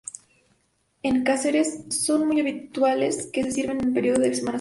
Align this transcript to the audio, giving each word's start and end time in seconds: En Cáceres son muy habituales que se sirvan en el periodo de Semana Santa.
En 1.03 1.23
Cáceres 1.23 1.83
son 1.89 2.25
muy 2.27 2.39
habituales 2.39 3.29
que 3.31 3.43
se 3.43 3.51
sirvan 3.51 3.77
en 3.81 3.87
el 3.89 3.93
periodo 3.93 4.19
de 4.21 4.33
Semana 4.33 4.37
Santa. 4.37 4.49